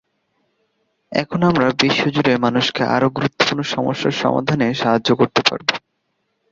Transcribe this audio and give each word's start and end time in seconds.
এখন 1.11 1.39
আমরা 1.43 1.67
বিশ্বজুড়ে 1.81 2.33
মানুষকে 2.37 2.81
আরও 2.95 3.07
গুরুত্বপূর্ণ 3.09 3.61
সমস্যার 3.73 4.19
সমাধানে 4.21 4.67
সাহায্য 4.73 5.09
করতে 5.15 5.41
পারব। 5.49 5.67